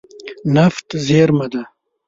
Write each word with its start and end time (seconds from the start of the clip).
نفت 0.55 0.87
زیرمه 1.05 1.47
ده. 1.51 1.61